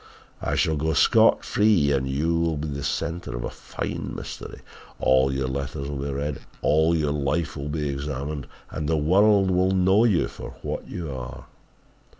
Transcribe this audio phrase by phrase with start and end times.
[0.41, 4.61] I shall go scot free and you will be the centre of a fine mystery!
[4.99, 9.51] All your letters will be read, all your life will be examined and the world
[9.51, 11.45] will know you for what you are!'